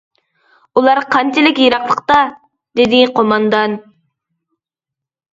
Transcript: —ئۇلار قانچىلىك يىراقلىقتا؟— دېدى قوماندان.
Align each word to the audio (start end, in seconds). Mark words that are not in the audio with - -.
—ئۇلار 0.79 0.99
قانچىلىك 1.15 1.59
يىراقلىقتا؟— 1.63 2.17
دېدى 2.81 3.01
قوماندان. 3.19 3.77